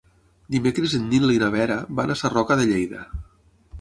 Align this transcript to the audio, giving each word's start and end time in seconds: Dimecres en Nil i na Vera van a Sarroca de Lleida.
Dimecres 0.53 0.95
en 0.99 1.03
Nil 1.11 1.33
i 1.33 1.37
na 1.43 1.49
Vera 1.57 1.77
van 2.01 2.15
a 2.15 2.17
Sarroca 2.23 2.59
de 2.63 2.67
Lleida. 2.73 3.05